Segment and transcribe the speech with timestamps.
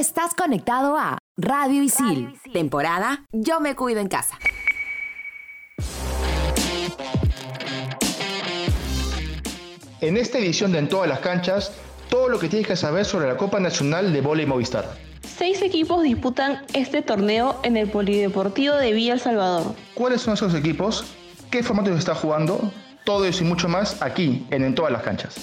[0.00, 4.38] estás conectado a Radio Isil, temporada Yo me cuido en casa.
[10.00, 11.72] En esta edición de En todas las canchas,
[12.08, 14.96] todo lo que tienes que saber sobre la Copa Nacional de Vóley Movistar.
[15.22, 19.74] Seis equipos disputan este torneo en el Polideportivo de Villa El Salvador.
[19.92, 21.04] ¿Cuáles son esos equipos?
[21.50, 22.72] ¿Qué formato se está jugando?
[23.04, 25.36] Todo eso y mucho más aquí en En todas las canchas.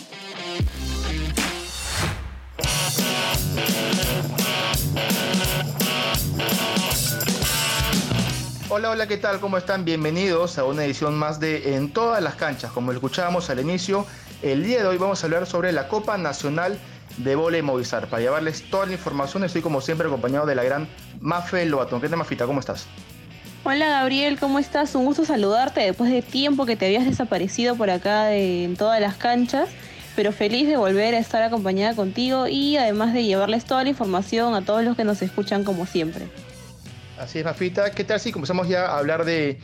[8.78, 9.40] Hola, hola, ¿qué tal?
[9.40, 9.86] ¿Cómo están?
[9.86, 12.72] Bienvenidos a una edición más de En todas las canchas.
[12.72, 14.06] Como escuchábamos al inicio,
[14.44, 16.78] el día de hoy vamos a hablar sobre la Copa Nacional
[17.18, 18.06] de Vole Movistar.
[18.06, 20.88] Para llevarles toda la información estoy como siempre acompañado de la gran
[21.20, 22.00] Mafe Loaton.
[22.00, 22.46] ¿Qué tal, Mafita?
[22.46, 22.86] ¿Cómo estás?
[23.64, 24.94] Hola Gabriel, ¿cómo estás?
[24.94, 29.16] Un gusto saludarte después de tiempo que te habías desaparecido por acá en todas las
[29.16, 29.70] canchas,
[30.16, 34.54] pero feliz de volver a estar acompañada contigo y además de llevarles toda la información
[34.54, 36.28] a todos los que nos escuchan como siempre.
[37.20, 37.92] Así es, Mafita.
[37.92, 39.60] ¿Qué tal si comenzamos ya a hablar de,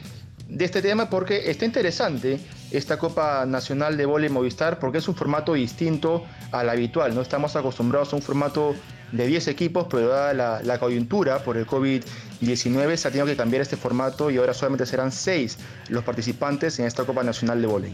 [0.59, 1.09] este tema?
[1.09, 2.40] Porque está interesante
[2.72, 7.14] esta Copa Nacional de Vole Movistar porque es un formato distinto al habitual.
[7.14, 8.76] No estamos acostumbrados a un formato
[9.12, 13.62] de 10 equipos, pero dada la, coyuntura por el COVID-19 se ha tenido que cambiar
[13.62, 15.58] este formato y ahora solamente serán 6
[15.90, 17.92] los participantes en esta Copa Nacional de Vole.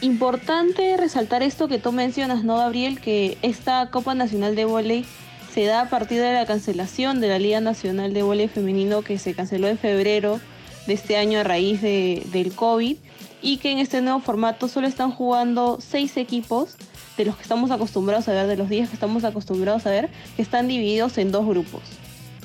[0.00, 3.00] Importante resaltar esto que tú mencionas, ¿no, Gabriel?
[3.00, 5.06] Que esta Copa Nacional de Voley
[5.56, 9.16] se da a partir de la cancelación de la Liga Nacional de Voleibol Femenino que
[9.16, 10.38] se canceló en febrero
[10.86, 12.98] de este año a raíz del COVID
[13.40, 16.76] y que en este nuevo formato solo están jugando seis equipos
[17.16, 20.10] de los que estamos acostumbrados a ver, de los días que estamos acostumbrados a ver,
[20.36, 21.80] que están divididos en dos grupos.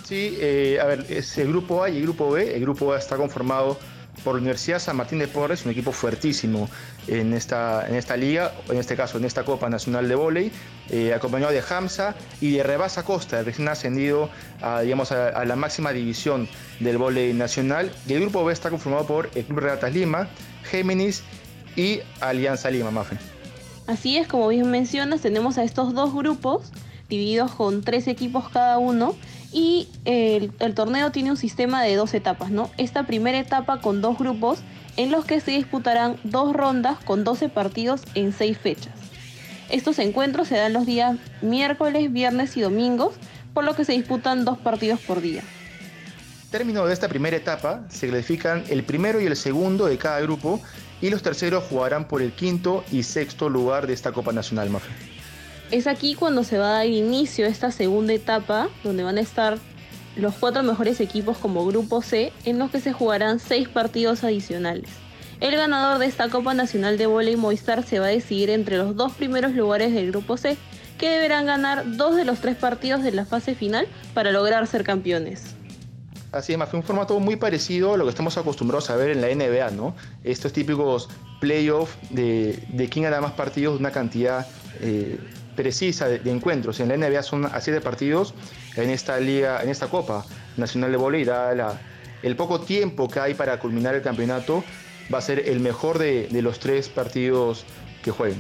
[0.06, 2.56] Sí, eh, a ver, es el grupo A y el grupo B.
[2.56, 3.78] El grupo A está conformado
[4.23, 6.70] por la Universidad San Martín de Porres, un equipo fuertísimo
[7.08, 10.52] en esta, en esta liga, en este caso en esta Copa Nacional de Voley,
[10.90, 14.30] eh, acompañado de Hamza y de Rebasa Costa, recién ascendido
[14.62, 16.48] a, digamos, a, la máxima división
[16.80, 17.92] del volei nacional.
[18.08, 20.28] Y el grupo B está conformado por el Club Regatas Lima,
[20.64, 21.24] Géminis
[21.75, 23.18] y Alianza Lima, Mafe.
[23.88, 26.72] Así es, como bien mencionas, tenemos a estos dos grupos
[27.11, 29.16] divididos con tres equipos cada uno
[29.51, 32.72] y el, torneo tiene un sistema de dos etapas, ¿no?
[32.77, 34.59] Esta primera etapa con dos grupos
[34.95, 38.94] en los que se disputarán dos rondas con 12 partidos en seis fechas.
[39.69, 43.13] Estos encuentros se dan los días miércoles, viernes y domingos,
[43.53, 45.43] por lo que se disputan dos partidos por día.
[46.49, 50.61] Término de esta primera etapa, se clasifican el primero y el segundo de cada grupo
[51.01, 55.10] y los terceros jugarán por el quinto y sexto lugar de esta Copa Nacional, Mafia.
[55.72, 59.22] Es aquí cuando se va a dar inicio a esta segunda etapa, donde van a
[59.22, 59.58] estar
[60.18, 64.90] los cuatro mejores equipos como Grupo C, en los que se jugarán seis partidos adicionales.
[65.40, 68.98] El ganador de esta Copa Nacional de Volley Movistar se va a decidir entre los
[68.98, 70.58] dos primeros lugares del Grupo C,
[70.98, 74.84] que deberán ganar dos de los tres partidos de la fase final para lograr ser
[74.84, 75.56] campeones.
[76.34, 79.12] Así es, más fue un formato muy parecido a lo que estamos acostumbrados a ver
[79.12, 79.96] en la NBA, ¿no?
[80.26, 81.08] Estos típicos
[81.40, 84.46] playoffs de, de quién gana más partidos, una cantidad
[84.82, 85.18] eh,
[85.56, 86.79] precisa de, encuentros.
[86.79, 88.34] En la NBA son a siete partidos,
[88.75, 90.25] en esta liga, en esta Copa
[90.57, 91.28] Nacional de Voley,
[92.23, 94.63] el poco tiempo que hay para culminar el campeonato,
[95.13, 97.66] va a ser el mejor de, los tres partidos
[98.03, 98.40] que jueguen.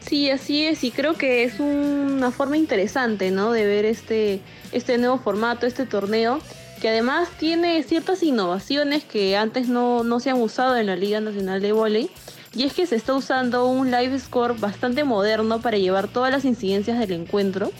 [0.00, 3.50] Sí, así es, y creo que es una forma interesante, ¿no?
[3.50, 4.40] De ver este,
[4.70, 6.38] este nuevo formato, este torneo,
[6.80, 11.20] que además tiene ciertas innovaciones que antes no, no se han usado en la Liga
[11.20, 12.10] Nacional de Voley
[12.56, 16.46] y es que se está usando un live score bastante moderno para llevar todas las
[16.46, 17.70] incidencias del encuentro.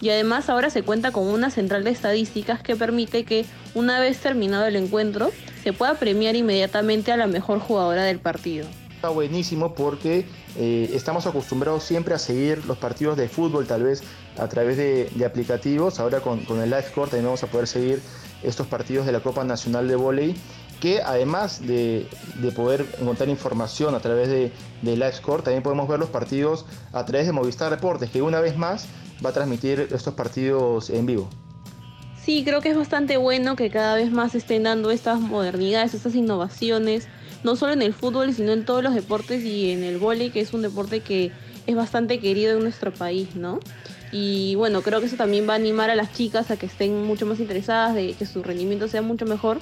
[0.00, 4.18] Y además ahora se cuenta con una central de estadísticas que permite que una vez
[4.18, 5.30] terminado el encuentro
[5.62, 8.66] se pueda premiar inmediatamente a la mejor jugadora del partido.
[8.96, 14.02] Está buenísimo porque eh, estamos acostumbrados siempre a seguir los partidos de fútbol tal vez
[14.36, 16.00] a través de, aplicativos.
[16.00, 18.02] Ahora con, el live score también vamos a poder seguir
[18.42, 20.34] estos partidos de la Copa Nacional de Voley
[20.84, 22.06] que además de,
[22.54, 24.52] poder encontrar información a través de,
[24.82, 28.58] de LiveScore, también podemos ver los partidos a través de Movistar Deportes, que una vez
[28.58, 28.86] más
[29.24, 31.30] va a transmitir estos partidos en vivo.
[32.22, 36.14] Sí, creo que es bastante bueno que cada vez más estén dando estas modernidades, estas
[36.14, 37.08] innovaciones,
[37.44, 40.40] no solo en el fútbol, sino en todos los deportes y en el vóley, que
[40.40, 41.32] es un deporte que
[41.66, 43.58] es bastante querido en nuestro país, ¿no?
[44.12, 47.04] Y bueno, creo que eso también va a animar a las chicas a que estén
[47.04, 49.60] mucho más interesadas, de que su rendimiento sea mucho mejor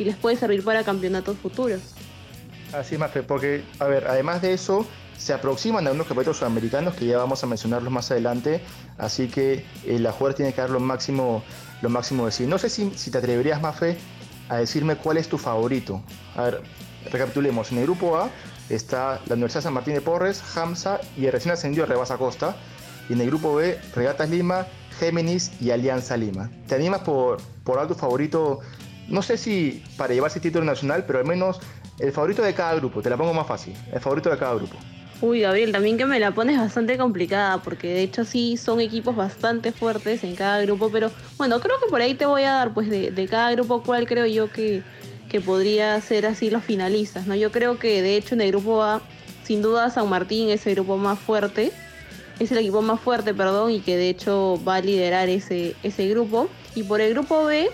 [0.00, 1.80] y les puede servir para campeonatos futuros.
[2.72, 4.86] Así Mafe, porque, a ver, además de eso,
[5.18, 8.62] se aproximan a unos campeonatos sudamericanos que ya vamos a mencionarlos más adelante,
[8.96, 11.42] así que eh, la jugadora tiene que dar lo máximo,
[11.82, 12.46] lo máximo de sí.
[12.46, 13.98] No sé si, si te atreverías, Mafe,
[14.48, 16.02] a decirme cuál es tu favorito.
[16.34, 16.62] A ver,
[17.12, 17.70] recapitulemos.
[17.70, 18.30] En el grupo A
[18.70, 22.56] está la Universidad San Martín de Porres, Hamza y el recién ascendido Rebasa Costa.
[23.10, 24.66] Y en el grupo B, Regatas Lima,
[24.98, 26.50] Géminis y Alianza Lima.
[26.68, 28.60] ¿Te animas por, por algo favorito?
[29.10, 31.60] No sé si para llevarse título nacional, pero al menos
[31.98, 33.02] el favorito de cada grupo.
[33.02, 33.74] Te la pongo más fácil.
[33.92, 34.76] El favorito de cada grupo.
[35.20, 39.14] Uy, Gabriel, también que me la pones bastante complicada, porque de hecho sí son equipos
[39.14, 42.72] bastante fuertes en cada grupo, pero bueno, creo que por ahí te voy a dar,
[42.72, 44.82] pues de, de cada grupo, cuál creo yo que,
[45.28, 47.34] que podría ser así los finalistas, ¿no?
[47.34, 49.02] Yo creo que de hecho en el grupo A,
[49.44, 51.70] sin duda San Martín es el grupo más fuerte,
[52.38, 56.08] es el equipo más fuerte, perdón, y que de hecho va a liderar ese, ese
[56.08, 56.48] grupo.
[56.74, 57.68] Y por el grupo B,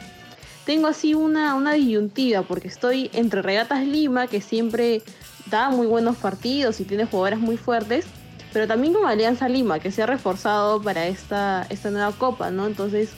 [0.67, 5.01] tengo así una, una disyuntiva, porque estoy entre Regatas Lima, que siempre
[5.49, 8.05] da muy buenos partidos y tiene jugadoras muy fuertes,
[8.53, 12.67] pero también con Alianza Lima, que se ha reforzado para esta, esta nueva copa, ¿no?
[12.67, 13.13] Entonces,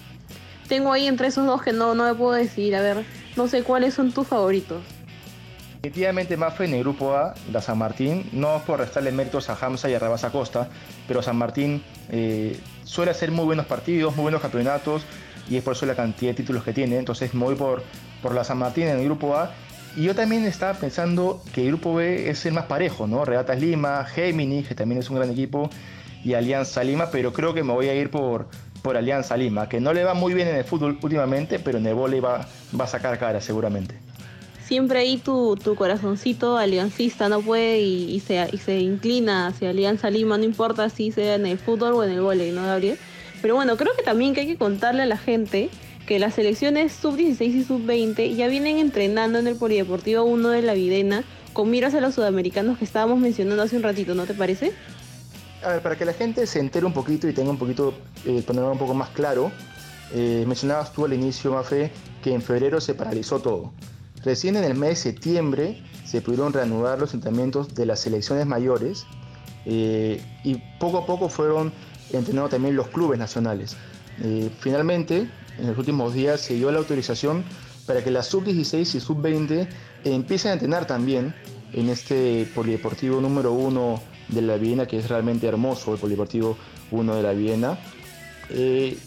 [0.68, 2.76] tengo ahí entre esos dos que no, no me puedo decidir.
[2.76, 3.04] A ver,
[3.34, 4.82] no sé cuáles son tus favoritos.
[5.80, 9.88] Definitivamente Mafe en el grupo A, la San Martín, no por restarle méritos a Hamza
[9.88, 10.68] y a Rabasa Costa,
[11.06, 15.02] pero San Martín eh, suele hacer muy buenos partidos, muy buenos campeonatos
[15.50, 16.98] y es por eso la cantidad de títulos que tiene.
[16.98, 17.82] Entonces me voy por,
[18.22, 19.52] por la San Martín en el grupo A
[19.96, 23.24] y yo también estaba pensando que el grupo B es el más parejo, ¿no?
[23.24, 25.70] Regatas Lima, Géminis, que también es un gran equipo,
[26.24, 28.46] y Alianza Lima, pero creo que me voy a ir por,
[28.82, 31.86] por Alianza Lima, que no le va muy bien en el fútbol últimamente, pero en
[31.86, 32.46] el vóley va,
[32.78, 33.96] va a sacar cara seguramente.
[34.64, 40.10] Siempre ahí tu, tu corazoncito aliancista no puede y, se, y se inclina hacia Alianza
[40.10, 42.98] Lima, no importa si sea en el fútbol o en el vóley, ¿no, Gabriel?
[43.40, 45.70] Pero bueno, creo que también que hay que contarle a la gente
[46.06, 50.74] que las selecciones sub-16 y sub-20 ya vienen entrenando en el Polideportivo 1 de la
[50.74, 54.72] Videna con miras a los sudamericanos que estábamos mencionando hace un ratito, ¿no te parece?
[55.62, 57.94] A ver, para que la gente se entere un poquito y tenga un poquito,
[58.24, 59.50] eh, ponerlo un poco más claro,
[60.12, 61.90] eh, mencionabas tú al inicio, Mafe,
[62.22, 63.72] que en febrero se paralizó todo.
[64.24, 69.04] Recién en el mes de septiembre se pudieron reanudar los entrenamientos de las selecciones mayores
[69.66, 71.72] eh, y poco a poco fueron
[72.12, 73.76] entrenando también los clubes nacionales.
[74.22, 75.28] Eh, finalmente,
[75.58, 77.44] en los últimos días se dio la autorización
[77.86, 79.68] para que la sub-16 y sub-20
[80.04, 81.34] empiecen a entrenar también
[81.72, 86.56] en este polideportivo número uno de la Viena, que es realmente hermoso, el polideportivo
[86.90, 87.78] 1 de la Viena.
[88.50, 88.98] Eh,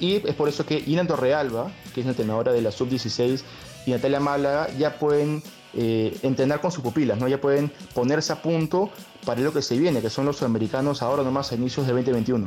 [0.00, 3.42] y es por eso que Ina Torrealba, que es la entrenadora de la sub-16,
[3.86, 5.42] y Natalia Málaga ya pueden
[5.74, 7.28] eh, entrenar con sus pupilas, ¿no?
[7.28, 8.90] ya pueden ponerse a punto
[9.26, 12.46] para lo que se viene, que son los sudamericanos ahora nomás a inicios de 2021.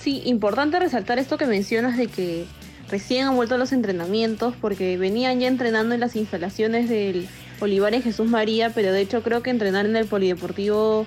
[0.00, 2.44] Sí, importante resaltar esto que mencionas de que
[2.90, 7.28] recién han vuelto a los entrenamientos porque venían ya entrenando en las instalaciones del
[7.60, 11.06] Olivares Jesús María, pero de hecho creo que entrenar en el Polideportivo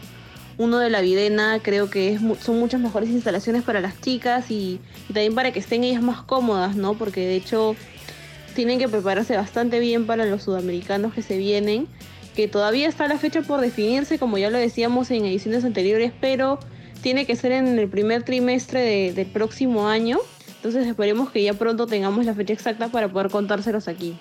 [0.57, 4.79] 1 de la Videna creo que son muchas mejores instalaciones para las chicas y,
[5.09, 6.95] y, también para que estén ellas más cómodas, ¿no?
[6.95, 7.75] Porque de hecho
[8.59, 11.87] tienen que prepararse bastante bien para los sudamericanos que se vienen,
[12.35, 16.59] que todavía está la fecha por definirse, como ya lo decíamos en ediciones anteriores, pero
[17.01, 20.17] tiene que ser en el primer trimestre de, del próximo año.
[20.57, 24.19] Entonces esperemos que ya pronto tengamos la fecha exacta para poder contárselos aquí.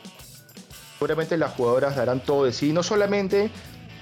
[1.01, 3.51] Seguramente las jugadoras darán todo de sí, no solamente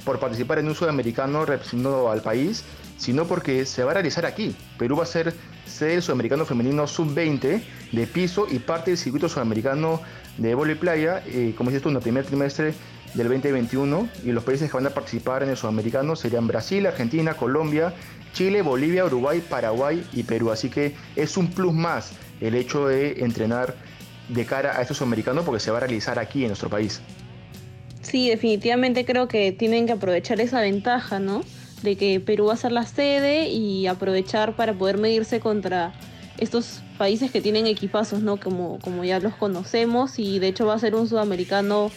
[0.07, 2.65] por participar en un sudamericano representando al país,
[2.97, 4.57] sino porque se va a realizar aquí.
[4.79, 5.35] Perú va a ser
[5.67, 7.63] sede del sudamericano femenino sub-20
[7.93, 10.01] de piso y parte del circuito sudamericano
[10.39, 12.73] de vóley playa, eh, como dices en el primer trimestre
[13.15, 17.35] del 2021 y los países que van a participar en el sudamericano serían Brasil, Argentina,
[17.35, 17.93] Colombia,
[18.33, 20.53] Chile, Bolivia, Uruguay, Paraguay y Perú.
[20.53, 23.75] Así que es un plus más el hecho de entrenar
[24.29, 27.01] de cara a estos sudamericanos porque se va a realizar aquí en nuestro país.
[28.07, 31.43] Sí, definitivamente creo que tienen que aprovechar esa ventaja, ¿no?
[31.83, 35.93] De que Perú va a ser la sede y aprovechar para poder medirse contra
[36.39, 38.37] estos países que tienen equipazos, ¿no?
[38.39, 41.91] Como, como ya los conocemos y de hecho va a ser un sudamericano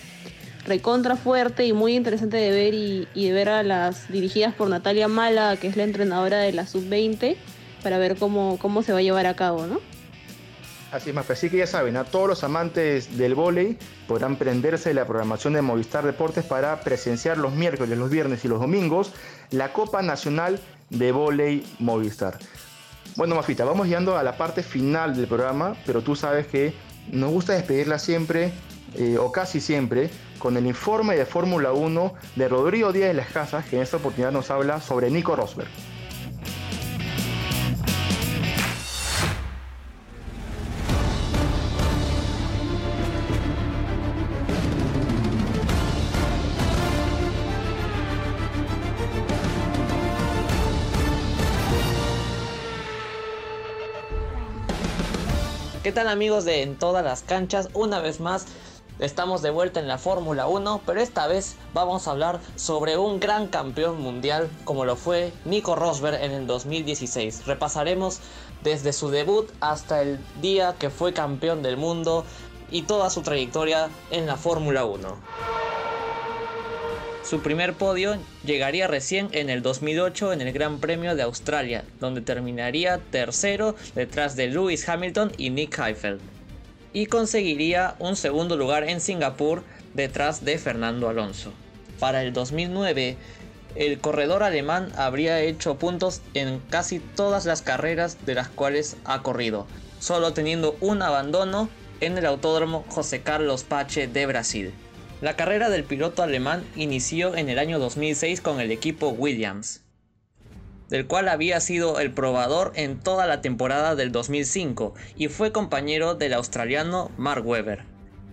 [0.66, 4.68] recontra fuerte y muy interesante de ver y, y, de ver a las dirigidas por
[4.68, 7.36] Natalia Mala, que es la entrenadora de la sub-20,
[7.84, 9.80] para ver cómo, cómo se va a llevar a cabo, ¿no?
[10.92, 13.78] Así es, más, así que ya saben, a todos los amantes del vóley
[14.08, 18.48] podrán prenderse de la programación de Movistar Deportes para presenciar los miércoles, los viernes y
[18.48, 19.14] los domingos
[19.52, 22.40] la Copa Nacional de Vóley Movistar.
[23.16, 26.74] Bueno, Mafita, vamos llegando a la parte final del programa, pero tú sabes que
[27.12, 28.52] nos gusta despedirla siempre,
[28.96, 33.30] eh, o casi siempre, con el informe de Fórmula 1 de Rodrigo Díaz de las
[33.30, 35.70] Casas, que en esta oportunidad nos habla sobre Nico Rosberg.
[55.90, 57.70] ¿Qué tal amigos de En todas las canchas?
[57.74, 58.46] Una vez más
[59.00, 63.20] estamos de vuelta en la Fórmula 1, pero esta vez vamos a hablar sobre un
[63.20, 67.48] gran campeón mundial como lo fue Nico Rosberg en el 2016.
[67.48, 68.20] Repasaremos
[68.62, 72.24] desde su debut hasta el día que fue campeón del mundo
[72.70, 75.59] y toda su trayectoria en la Fórmula 1.
[77.30, 82.22] Su primer podio llegaría recién en el 2008 en el Gran Premio de Australia, donde
[82.22, 86.22] terminaría tercero detrás de Lewis Hamilton y Nick Heifeld.
[86.92, 89.62] Y conseguiría un segundo lugar en Singapur
[89.94, 91.54] detrás de Fernando Alonso.
[92.00, 93.16] Para el 2009,
[93.76, 99.22] el corredor alemán habría hecho puntos en casi todas las carreras de las cuales ha
[99.22, 99.68] corrido,
[100.00, 101.70] solo teniendo un abandono
[102.02, 104.74] en el Autódromo José Carlos Pache de Brasil.
[105.22, 109.84] La carrera del piloto alemán inició en el año 2006 con el equipo Williams,
[110.88, 116.16] del cual había sido el probador en toda la temporada del 2005 y fue compañero
[116.16, 117.84] del australiano Mark Webber.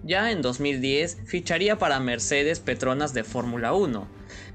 [0.04, 4.06] Ya en 2010 ficharía para Mercedes Petronas de Fórmula 1,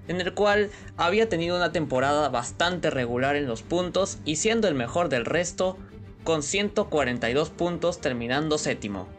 [0.08, 4.76] en el cual había tenido una temporada bastante regular en los puntos y siendo el
[4.76, 5.78] mejor del resto,
[6.24, 9.10] con 142 puntos terminando séptimo.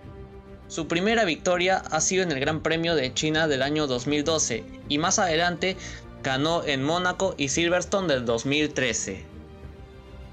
[0.73, 4.97] Su primera victoria ha sido en el Gran Premio de China del año 2012 y
[4.97, 5.77] más adelante
[6.23, 9.23] ganó en Mónaco y Silverstone del 2013.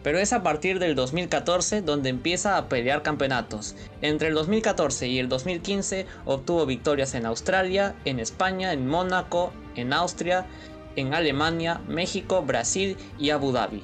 [0.01, 3.75] Pero es a partir del 2014 donde empieza a pelear campeonatos.
[4.01, 9.91] Entre el 2014 y el 2015 obtuvo victorias en Australia, en España, en Mónaco, en
[9.91, 10.45] Austria,
[10.95, 13.83] en Alemania, México, Brasil y Abu Dhabi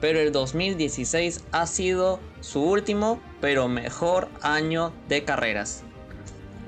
[0.00, 5.82] pero el 2016 ha sido su último pero mejor año de carreras,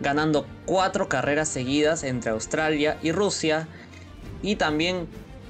[0.01, 3.69] ganando cuatro carreras seguidas entre Australia y Rusia
[4.43, 5.07] y también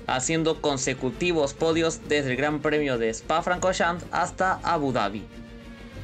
[0.06, 5.24] haciendo consecutivos podios desde el Gran Premio de Spa-Francorchamps hasta Abu Dhabi.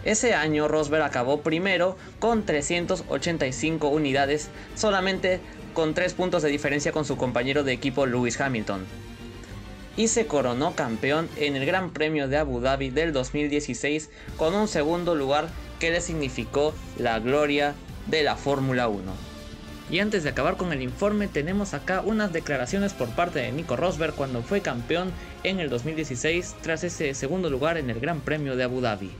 [0.04, 5.40] Ese año Rosberg acabó primero con 385 unidades, solamente
[5.74, 9.07] con 3 puntos de diferencia con su compañero de equipo Lewis Hamilton
[9.98, 14.68] y se coronó campeón en el Gran Premio de Abu Dhabi del 2016 con un
[14.68, 15.48] segundo lugar
[15.80, 17.74] que le significó la gloria
[18.06, 19.02] de la Fórmula 1.
[19.90, 23.74] Y antes de acabar con el informe tenemos acá unas declaraciones por parte de Nico
[23.74, 25.12] Rosberg cuando fue campeón
[25.42, 29.10] en el 2016 tras ese segundo lugar en el Gran Premio de Abu Dhabi.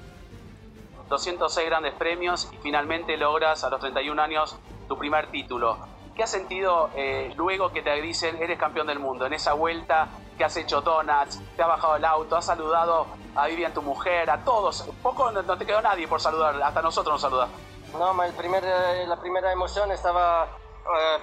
[1.08, 4.56] 206 grandes premios y finalmente logras a los 31 años
[4.86, 5.97] tu primer título.
[6.18, 9.24] ¿Qué has sentido eh, luego que te dicen eres campeón del mundo?
[9.26, 13.06] En esa vuelta que has hecho donuts, te ha bajado el auto, has saludado
[13.36, 14.84] a Vivian, tu mujer, a todos.
[15.00, 17.48] Poco no, te quedó nadie por saludar, hasta nosotros nos saludas.
[17.92, 21.22] No, el primer, eh, la primera emoción estaba, eh,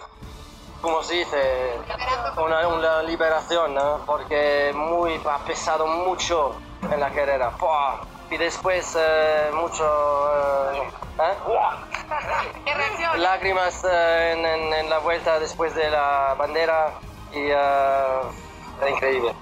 [0.81, 1.73] como se dice,
[2.37, 3.99] una, una liberación, ¿no?
[4.05, 6.55] porque muy, ha pesado mucho
[6.89, 7.51] en la carrera.
[8.31, 8.97] Y después
[9.51, 9.83] mucho...
[10.71, 10.89] Eh,
[12.65, 13.17] ¿eh?
[13.17, 16.93] Lágrimas en, la vuelta después de la bandera
[17.33, 19.33] y era increíble.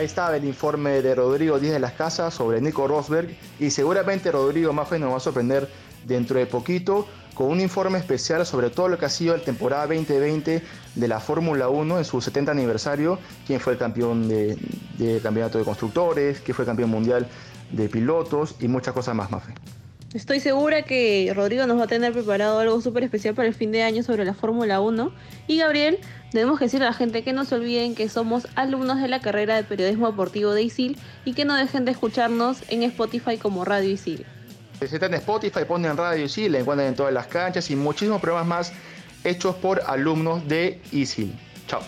[0.00, 4.32] Ahí estaba el informe de Rodrigo Díaz de las Casas sobre Nico Rosberg y seguramente
[4.32, 5.68] Rodrigo Maffei nos va a sorprender
[6.06, 9.86] dentro de poquito con un informe especial sobre todo lo que ha sido la temporada
[9.88, 10.62] 2020
[10.94, 14.56] de la Fórmula 1 en su 70 aniversario, quién fue el campeón de,
[15.22, 17.28] campeonato de constructores, quién fue el campeón mundial
[17.70, 19.52] de pilotos y muchas cosas más, Mafe.
[20.12, 23.70] Estoy segura que Rodrigo nos va a tener preparado algo súper especial para el fin
[23.70, 25.12] de año sobre la Fórmula 1.
[25.46, 25.98] Y Gabriel,
[26.32, 29.20] tenemos que decirle a la gente que no se olviden que somos alumnos de la
[29.20, 33.64] carrera de periodismo deportivo de ISIL y que no dejen de escucharnos en Spotify como
[33.64, 34.26] Radio ISIL.
[34.80, 38.20] Si están en Spotify, ponen Radio ISIL, la encuentran en todas las canchas y muchísimos
[38.20, 38.72] programas más
[39.22, 41.32] hechos por alumnos de ISIL.
[41.68, 41.82] Chao.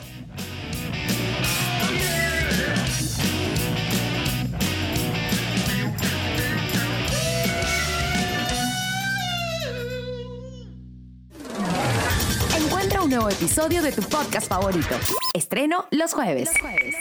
[13.12, 14.94] Nuevo episodio de tu podcast favorito.
[15.34, 16.48] Estreno los jueves.
[16.48, 16.94] Los jueves.